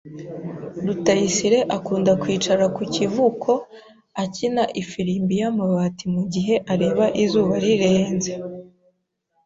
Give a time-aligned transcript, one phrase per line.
[0.85, 3.51] Rutayisire akunda kwicara ku kivuko
[4.23, 8.31] akina ifirimbi y'amabati mu gihe areba izuba rirenze.